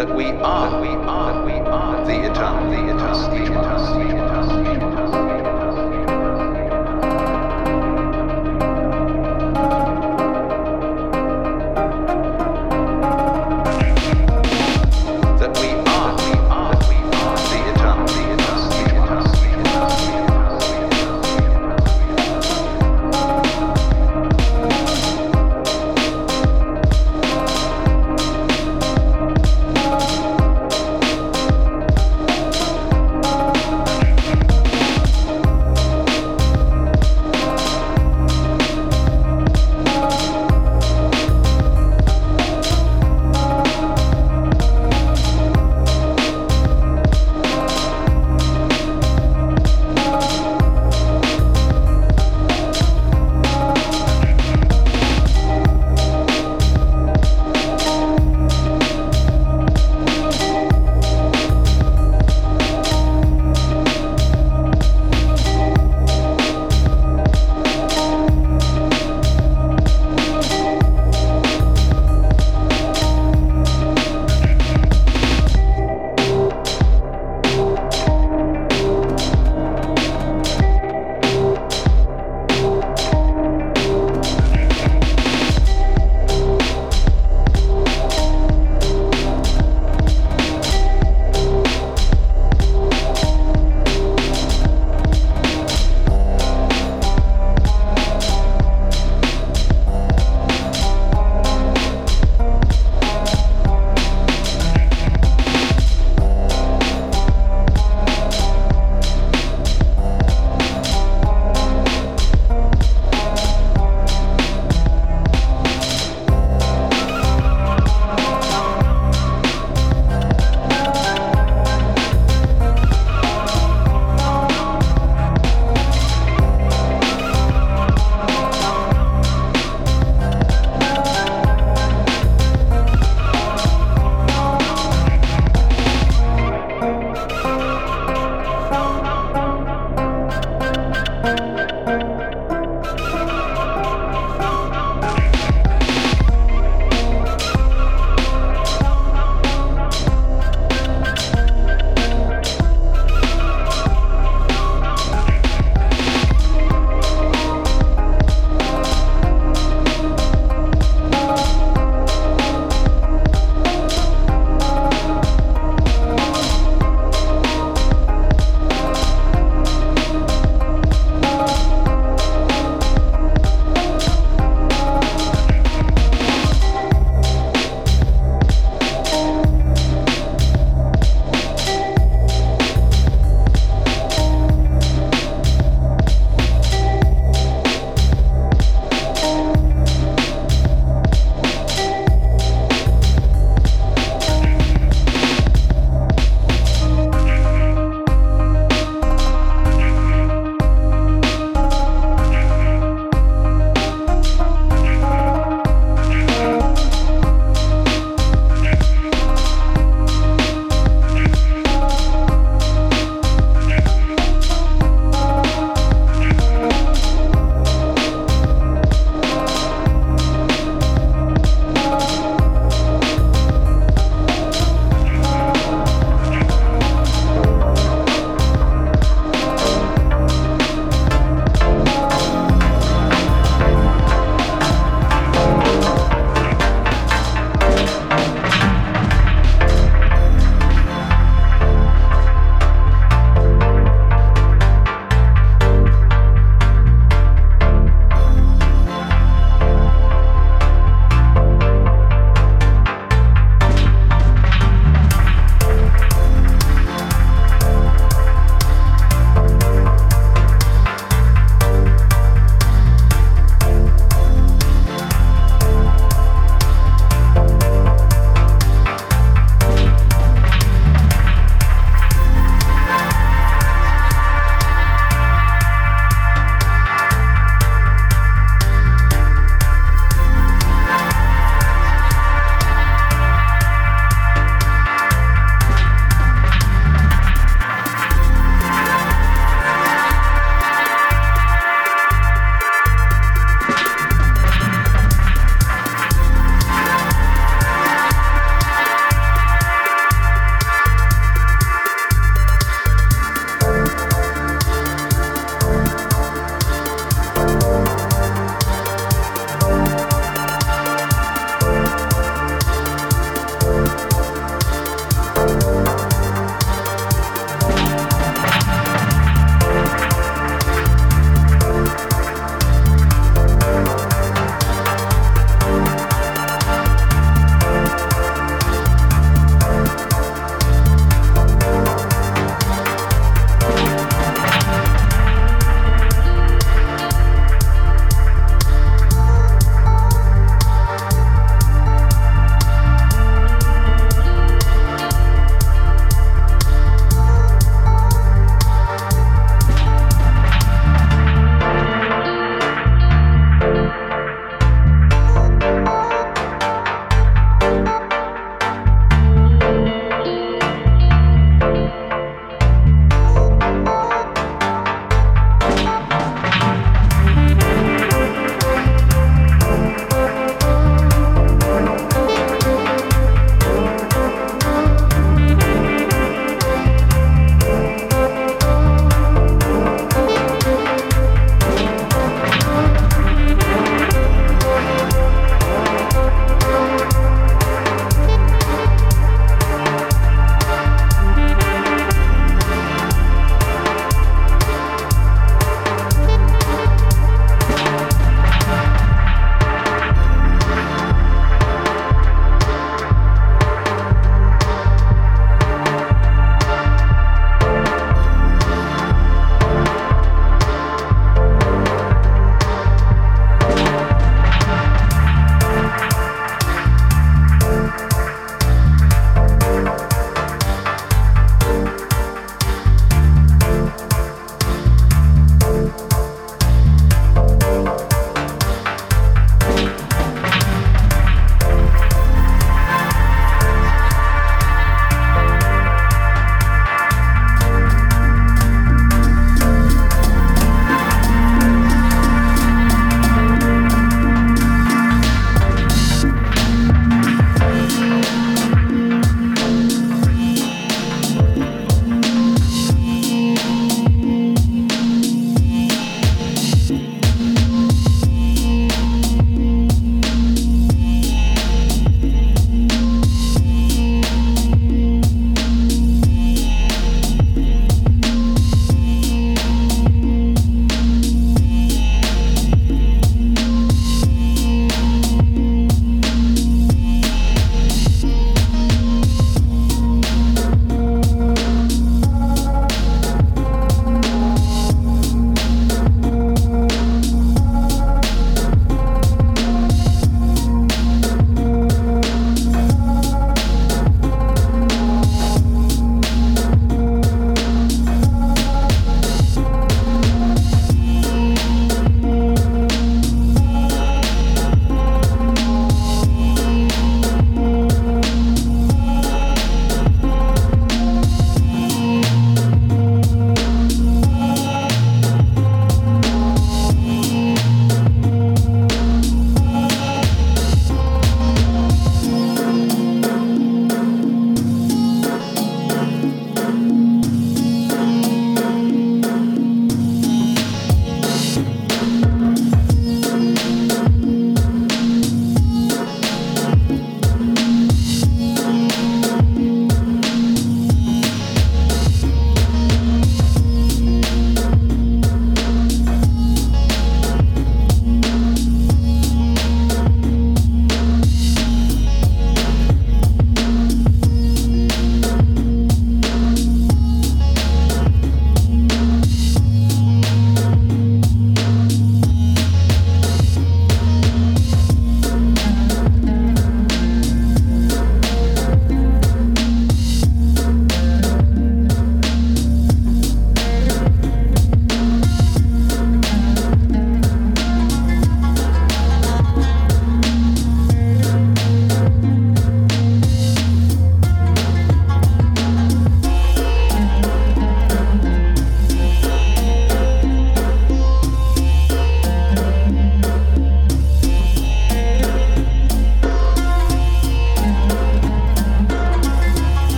that 0.00 0.16
we 0.16 0.30
are, 0.30 0.80
we 0.80 0.88
are, 0.88 1.44
we 1.44 1.52
are 1.52 2.06
the 2.06 2.24
eternal, 2.24 2.70
the 2.70 2.78
eternal, 2.88 3.28
the 3.28 3.42
eternal. 3.42 3.98
The 3.98 4.16
eternal. 4.16 4.49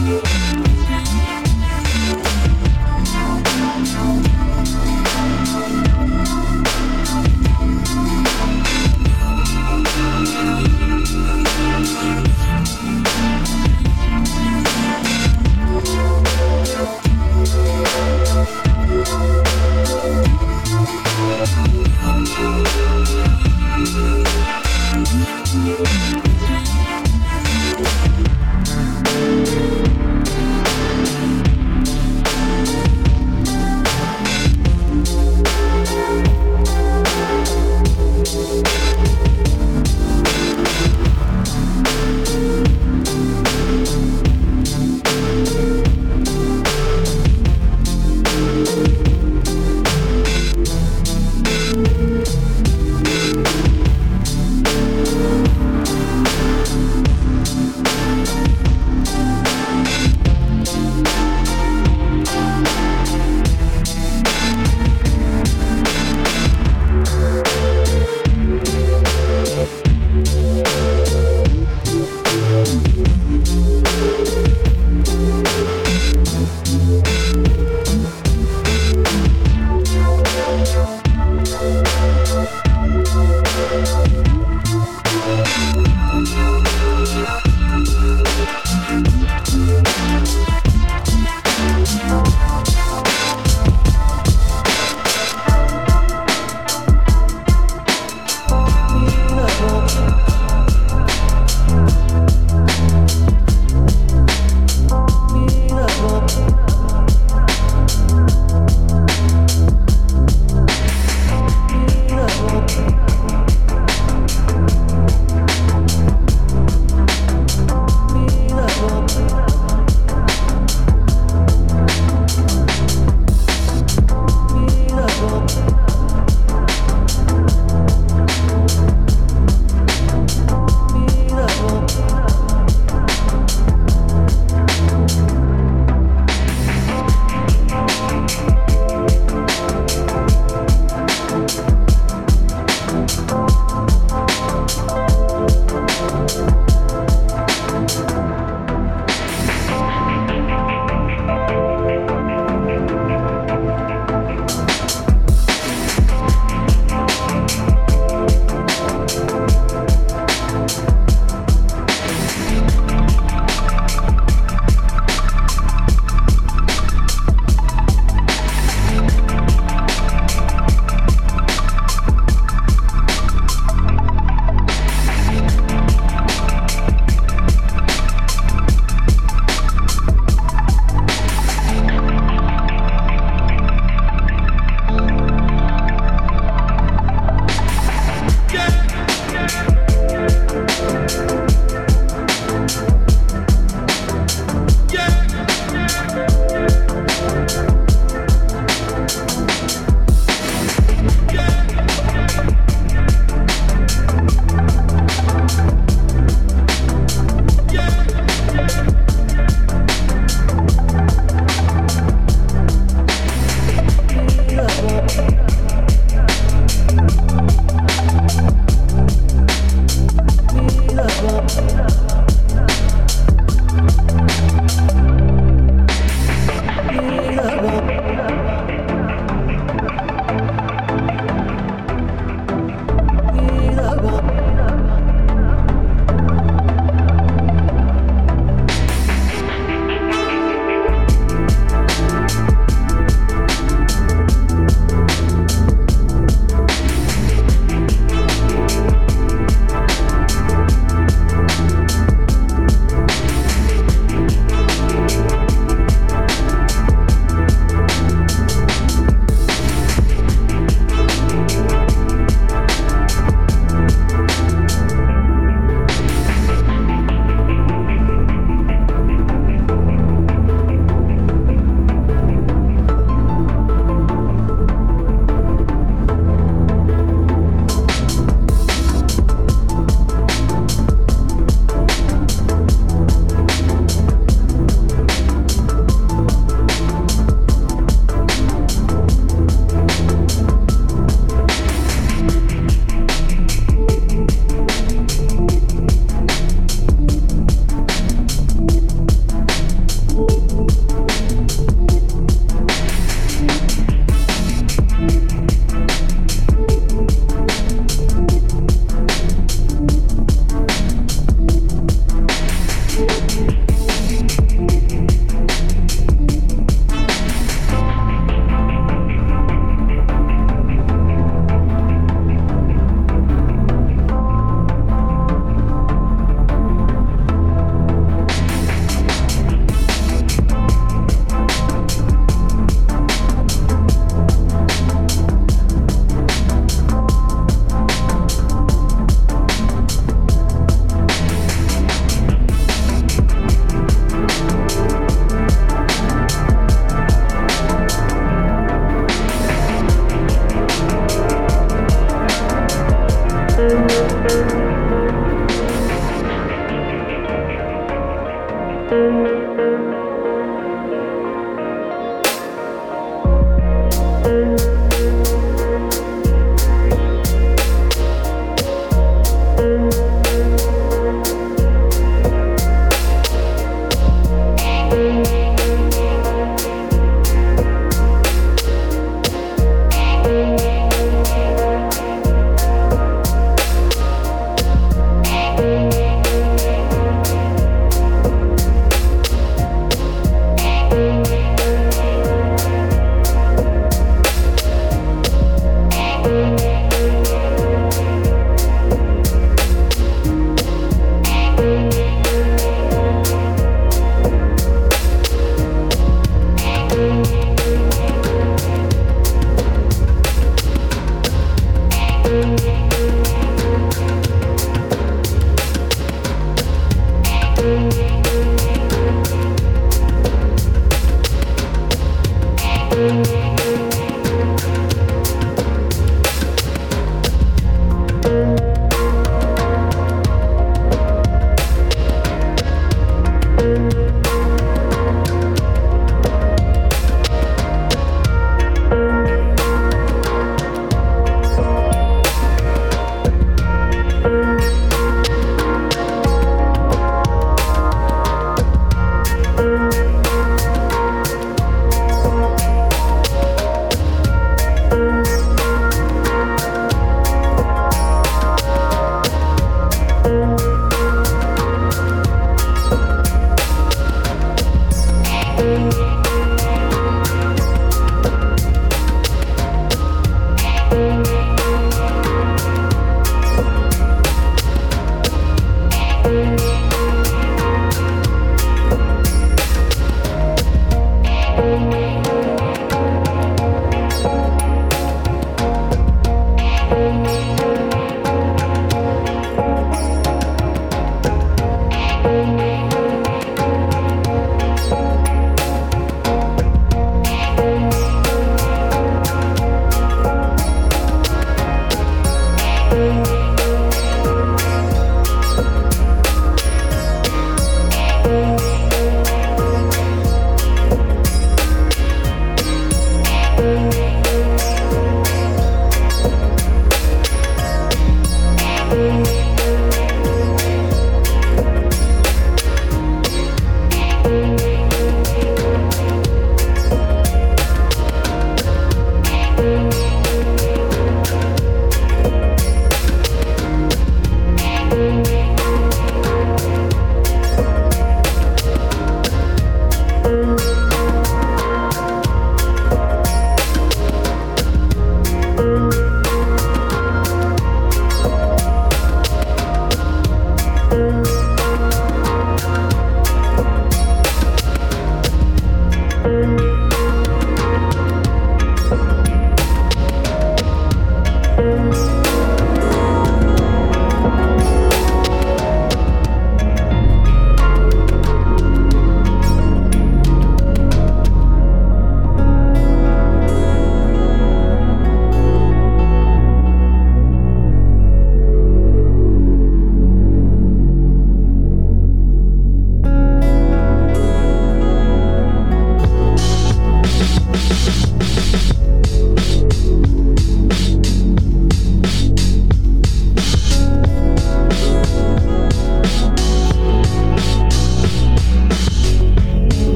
Thank 0.00 0.89